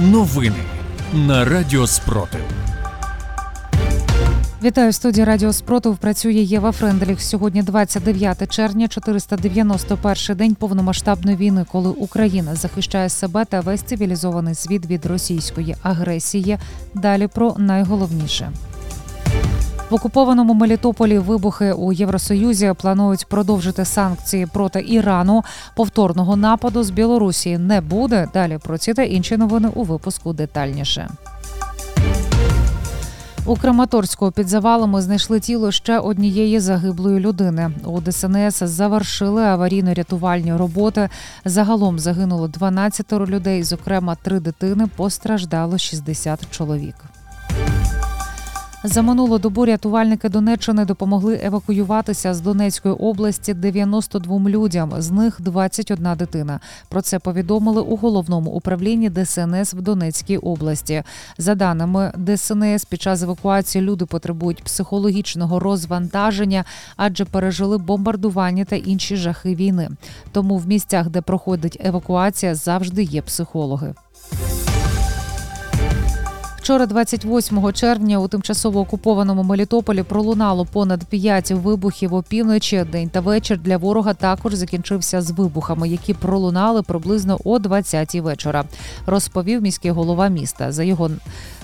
Новини 0.00 0.56
на 1.14 1.44
Радіо 1.44 1.86
Спротив. 1.86 2.40
Вітаю 4.62 4.90
в 4.90 4.94
студії 4.94 5.24
Радіо 5.24 5.52
Спротив. 5.52 5.96
Працює 5.96 6.32
Єва 6.32 6.72
Френделіх. 6.72 7.22
Сьогодні 7.22 7.62
29 7.62 8.52
червня, 8.52 8.88
491 8.88 10.36
день 10.36 10.54
повномасштабної 10.54 11.36
війни, 11.36 11.66
коли 11.72 11.90
Україна 11.90 12.54
захищає 12.54 13.08
себе 13.08 13.44
та 13.44 13.60
весь 13.60 13.82
цивілізований 13.82 14.54
світ 14.54 14.86
від 14.86 15.06
російської 15.06 15.76
агресії. 15.82 16.58
Далі 16.94 17.26
про 17.26 17.54
найголовніше. 17.58 18.52
В 19.90 19.94
окупованому 19.94 20.54
Мелітополі 20.54 21.18
вибухи 21.18 21.72
у 21.72 21.92
Євросоюзі 21.92 22.72
планують 22.80 23.26
продовжити 23.26 23.84
санкції 23.84 24.46
проти 24.46 24.84
Ірану. 24.88 25.44
Повторного 25.74 26.36
нападу 26.36 26.82
з 26.82 26.90
Білорусі 26.90 27.58
не 27.58 27.80
буде. 27.80 28.28
Далі 28.34 28.58
про 28.62 28.78
ці 28.78 28.94
та 28.94 29.02
інші 29.02 29.36
новини 29.36 29.68
у 29.74 29.82
випуску 29.82 30.32
детальніше. 30.32 31.08
У 33.46 33.56
Краматорську 33.56 34.30
під 34.30 34.48
завалами 34.48 35.02
знайшли 35.02 35.40
тіло 35.40 35.72
ще 35.72 35.98
однієї 35.98 36.60
загиблої 36.60 37.20
людини. 37.20 37.70
У 37.84 38.00
ДСНС 38.00 38.62
завершили 38.62 39.42
аварійно-рятувальні 39.42 40.56
роботи. 40.56 41.08
Загалом 41.44 41.98
загинуло 41.98 42.48
12 42.48 43.12
людей, 43.12 43.62
зокрема 43.62 44.14
три 44.14 44.40
дитини. 44.40 44.86
Постраждало 44.96 45.78
60 45.78 46.50
чоловік. 46.50 46.94
За 48.88 49.02
минулу 49.02 49.38
добу 49.38 49.64
рятувальники 49.64 50.28
Донеччини 50.28 50.84
допомогли 50.84 51.40
евакуюватися 51.42 52.34
з 52.34 52.40
Донецької 52.40 52.94
області 52.94 53.54
92 53.54 54.38
людям, 54.38 54.92
з 54.98 55.10
них 55.10 55.40
21 55.40 56.14
дитина. 56.16 56.60
Про 56.88 57.02
це 57.02 57.18
повідомили 57.18 57.80
у 57.80 57.96
головному 57.96 58.50
управлінні 58.50 59.10
ДСНС 59.10 59.74
в 59.74 59.80
Донецькій 59.80 60.36
області. 60.36 61.02
За 61.38 61.54
даними 61.54 62.12
ДСНС, 62.16 62.84
під 62.84 63.02
час 63.02 63.22
евакуації 63.22 63.84
люди 63.84 64.06
потребують 64.06 64.64
психологічного 64.64 65.60
розвантаження, 65.60 66.64
адже 66.96 67.24
пережили 67.24 67.78
бомбардування 67.78 68.64
та 68.64 68.76
інші 68.76 69.16
жахи 69.16 69.54
війни. 69.54 69.88
Тому 70.32 70.58
в 70.58 70.66
місцях, 70.66 71.08
де 71.08 71.20
проходить 71.20 71.80
евакуація, 71.84 72.54
завжди 72.54 73.02
є 73.02 73.22
психологи. 73.22 73.94
Вчора, 76.66 76.86
28 76.86 77.72
червня, 77.72 78.18
у 78.18 78.28
тимчасово 78.28 78.80
окупованому 78.80 79.42
Мелітополі 79.42 80.02
пролунало 80.02 80.64
понад 80.64 81.04
п'ять 81.04 81.50
вибухів 81.50 82.14
опівночі. 82.14 82.84
День 82.92 83.08
та 83.08 83.20
вечір 83.20 83.58
для 83.58 83.76
ворога 83.76 84.14
також 84.14 84.54
закінчився 84.54 85.22
з 85.22 85.30
вибухами, 85.30 85.88
які 85.88 86.14
пролунали 86.14 86.82
приблизно 86.82 87.38
о 87.44 87.58
20-й 87.58 88.20
вечора. 88.20 88.64
Розповів 89.06 89.62
міський 89.62 89.90
голова 89.90 90.28
міста. 90.28 90.72
За 90.72 90.84
його 90.84 91.10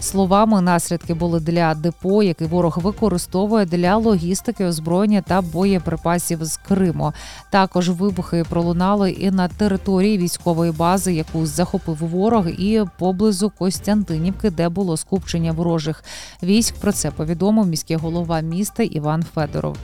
словами, 0.00 0.60
наслідки 0.60 1.14
були 1.14 1.40
для 1.40 1.74
депо, 1.74 2.22
який 2.22 2.46
ворог 2.46 2.78
використовує 2.82 3.66
для 3.66 3.96
логістики, 3.96 4.64
озброєння 4.64 5.22
та 5.22 5.40
боєприпасів 5.40 6.44
з 6.44 6.56
Криму. 6.56 7.12
Також 7.50 7.90
вибухи 7.90 8.44
пролунали 8.48 9.10
і 9.10 9.30
на 9.30 9.48
території 9.48 10.18
військової 10.18 10.72
бази, 10.72 11.14
яку 11.14 11.46
захопив 11.46 11.96
ворог, 11.96 12.48
і 12.48 12.82
поблизу 12.98 13.52
Костянтинівки, 13.58 14.50
де 14.50 14.68
було 14.68 14.91
скупчення 14.96 15.52
ворожих 15.52 16.04
військ. 16.42 16.74
Про 16.74 16.92
це 16.92 17.10
повідомив 17.10 17.66
міський 17.66 17.96
голова 17.96 18.40
міста 18.40 18.82
Іван 18.82 19.22
Федоров. 19.22 19.76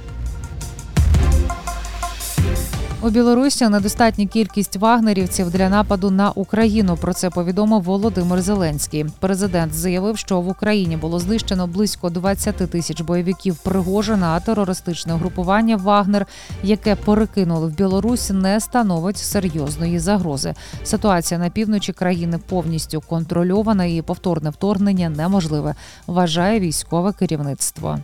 У 3.03 3.11
Білорусі 3.11 3.69
недостатня 3.69 4.27
кількість 4.27 4.77
вагнерівців 4.77 5.51
для 5.51 5.69
нападу 5.69 6.11
на 6.11 6.31
Україну. 6.31 6.97
Про 6.97 7.13
це 7.13 7.31
повідомив 7.31 7.83
Володимир 7.83 8.43
Зеленський. 8.43 9.07
Президент 9.21 9.75
заявив, 9.75 10.19
що 10.19 10.41
в 10.41 10.49
Україні 10.49 10.97
було 10.97 11.19
знищено 11.19 11.67
близько 11.67 12.11
20 12.11 12.57
тисяч 12.57 13.01
бойовиків 13.01 13.57
Пригожина, 13.57 14.27
а 14.27 14.41
терористичне 14.41 15.15
групування 15.15 15.77
Вагнер, 15.77 16.27
яке 16.63 16.97
перекинули 16.97 17.67
в 17.67 17.71
Білорусь, 17.71 18.31
не 18.31 18.61
становить 18.61 19.19
серйозної 19.19 19.99
загрози. 19.99 20.55
Ситуація 20.85 21.41
на 21.41 21.51
півночі 21.51 21.93
країни 21.93 22.39
повністю 22.49 23.01
контрольована 23.01 23.85
і 23.85 24.03
повторне 24.03 24.51
вторгнення 24.51 25.09
неможливе. 25.09 25.75
Вважає 26.07 26.61
військове 26.61 27.13
керівництво. 27.13 27.99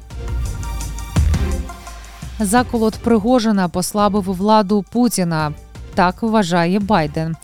Заколот 2.41 2.95
Пригожина 2.95 3.69
послабив 3.69 4.23
владу 4.23 4.85
Путіна. 4.93 5.53
Так 5.95 6.23
вважає 6.23 6.81
Байден. 6.81 7.37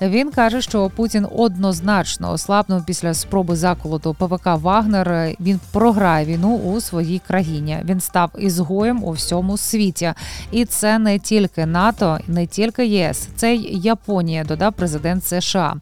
Він 0.00 0.30
каже, 0.30 0.62
що 0.62 0.90
Путін 0.96 1.26
однозначно 1.36 2.32
ослабнув 2.32 2.84
після 2.84 3.14
спроби 3.14 3.56
заколоту 3.56 4.14
ПВК 4.14 4.46
Вагнер. 4.46 5.36
Він 5.40 5.60
програє 5.72 6.26
війну 6.26 6.56
у 6.56 6.80
своїй 6.80 7.18
країні. 7.18 7.78
Він 7.84 8.00
став 8.00 8.30
ізгоєм 8.38 9.04
у 9.04 9.10
всьому 9.10 9.56
світі, 9.56 10.12
і 10.50 10.64
це 10.64 10.98
не 10.98 11.18
тільки 11.18 11.66
НАТО, 11.66 12.18
не 12.26 12.46
тільки 12.46 12.86
ЄС, 12.86 13.28
це 13.36 13.54
й 13.54 13.80
Японія. 13.82 14.44
Додав 14.44 14.72
президент 14.72 15.24
США. 15.24 15.74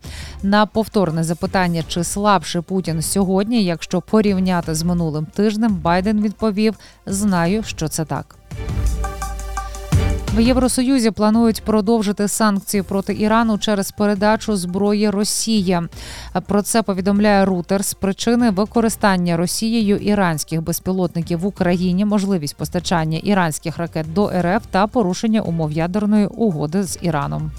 На 0.42 0.66
повторне 0.66 1.24
запитання, 1.24 1.82
чи 1.88 2.04
слабше 2.04 2.60
Путін 2.60 3.02
сьогодні, 3.02 3.64
якщо 3.64 4.00
порівняти 4.00 4.74
з 4.74 4.82
минулим 4.82 5.26
тижнем, 5.26 5.74
Байден 5.74 6.22
відповів: 6.22 6.74
знаю, 7.06 7.62
що 7.62 7.88
це 7.88 8.04
так. 8.04 8.36
В 10.34 10.40
Євросоюзі 10.40 11.10
планують 11.10 11.62
продовжити 11.62 12.28
санкції 12.28 12.82
проти 12.82 13.14
Ірану 13.14 13.58
через 13.58 13.90
передачу 13.90 14.56
зброї 14.56 15.10
Росії. 15.10 15.80
Про 16.46 16.62
це 16.62 16.82
повідомляє 16.82 17.44
Рутерс. 17.44 17.94
Причини 17.94 18.50
використання 18.50 19.36
Росією 19.36 19.96
іранських 19.96 20.62
безпілотників 20.62 21.38
в 21.38 21.46
Україні, 21.46 22.04
можливість 22.04 22.56
постачання 22.56 23.18
іранських 23.18 23.78
ракет 23.78 24.14
до 24.14 24.30
РФ 24.30 24.62
та 24.70 24.86
порушення 24.86 25.40
умов 25.40 25.72
ядерної 25.72 26.26
угоди 26.26 26.82
з 26.82 26.98
Іраном. 27.02 27.50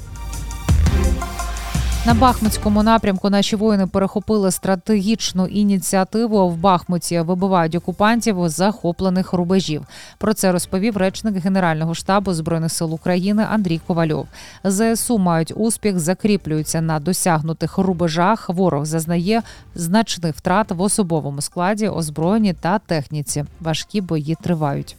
На 2.05 2.13
Бахмутському 2.13 2.83
напрямку 2.83 3.29
наші 3.29 3.55
воїни 3.55 3.87
перехопили 3.87 4.51
стратегічну 4.51 5.45
ініціативу. 5.45 6.49
В 6.49 6.57
Бахмуті 6.57 7.19
вибивають 7.19 7.75
окупантів 7.75 8.49
захоплених 8.49 9.33
рубежів. 9.33 9.85
Про 10.17 10.33
це 10.33 10.51
розповів 10.51 10.97
речник 10.97 11.35
Генерального 11.35 11.93
штабу 11.93 12.33
збройних 12.33 12.71
сил 12.71 12.93
України 12.93 13.45
Андрій 13.51 13.81
Ковальов. 13.87 14.27
Зсу 14.63 15.17
мають 15.17 15.53
успіх, 15.55 15.99
закріплюються 15.99 16.81
на 16.81 16.99
досягнутих 16.99 17.77
рубежах. 17.77 18.49
Ворог 18.49 18.85
зазнає 18.85 19.41
значних 19.75 20.35
втрат 20.35 20.71
в 20.71 20.81
особовому 20.81 21.41
складі, 21.41 21.87
озброєнні 21.87 22.53
та 22.53 22.79
техніці. 22.79 23.45
Важкі 23.59 24.01
бої 24.01 24.37
тривають. 24.41 24.95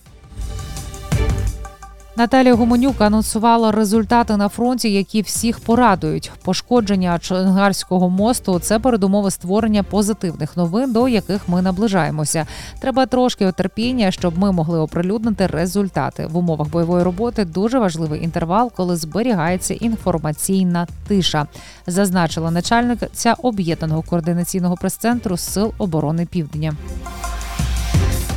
Наталія 2.17 2.55
Гуменюк 2.55 3.01
анонсувала 3.01 3.73
результати 3.73 4.37
на 4.37 4.49
фронті, 4.49 4.93
які 4.93 5.23
всіх 5.23 5.61
порадують. 5.61 6.33
Пошкодження 6.45 7.19
Чонгарського 7.19 8.11
мосту 8.11 8.59
це 8.59 8.79
передумови 8.79 9.31
створення 9.31 9.83
позитивних 9.83 10.57
новин, 10.57 10.93
до 10.93 11.09
яких 11.09 11.49
ми 11.49 11.63
наближаємося. 11.63 12.47
Треба 12.81 13.07
трошки 13.07 13.53
терпіння, 13.53 14.11
щоб 14.11 14.39
ми 14.39 14.53
могли 14.53 14.79
оприлюднити 14.79 15.47
результати 15.47 16.27
в 16.27 16.37
умовах 16.37 16.69
бойової 16.69 17.05
роботи. 17.05 17.45
Дуже 17.45 17.79
важливий 17.79 18.25
інтервал, 18.25 18.73
коли 18.77 18.97
зберігається 18.97 19.75
інформаційна 19.75 20.87
тиша, 21.09 21.47
зазначила 21.87 22.51
начальниця 22.51 23.35
об'єднаного 23.43 24.03
координаційного 24.03 24.77
прес-центру 24.77 25.37
Сил 25.37 25.73
оборони 25.79 26.27
Півдня. 26.27 26.75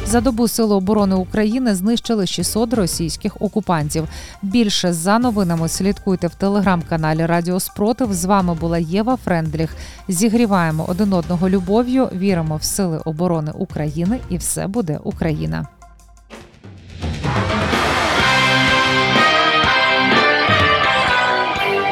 За 0.09 0.22
добу 0.22 0.47
Сили 0.47 0.75
оборони 0.75 1.16
України 1.16 1.75
знищили 1.75 2.28
600 2.28 2.73
російських 2.73 3.41
окупантів. 3.41 4.07
Більше 4.41 4.94
за 4.94 5.19
новинами 5.19 5.69
слідкуйте 5.69 6.28
в 6.28 6.35
телеграм-каналі 6.35 7.25
Радіо 7.25 7.59
Спротив. 7.59 8.13
З 8.13 8.25
вами 8.25 8.53
була 8.53 8.78
Єва 8.78 9.16
Френдліх. 9.16 9.75
Зігріваємо 10.07 10.85
один 10.87 11.14
одного 11.14 11.49
любов'ю. 11.49 12.09
Віримо 12.14 12.55
в 12.55 12.64
сили 12.64 13.02
оборони 13.05 13.52
України, 13.55 14.20
і 14.29 14.37
все 14.37 14.67
буде 14.67 14.99
Україна. 15.03 15.67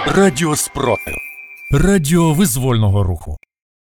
Радіо 0.05 0.55
Спротив. 0.55 1.15
Радіо 1.71 2.33
визвольного 2.33 3.03
руху. 3.03 3.37